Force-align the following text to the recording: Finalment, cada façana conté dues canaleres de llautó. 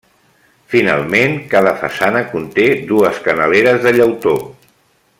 Finalment, 0.73 1.35
cada 1.51 1.73
façana 1.83 2.23
conté 2.33 2.65
dues 2.93 3.23
canaleres 3.31 3.83
de 3.89 3.95
llautó. 3.99 4.35